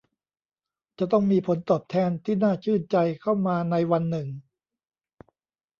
[0.97, 4.27] จะต้องมีผลตอบแทนที่น่าชื่นใจเข้ามาในวันหนึ่ง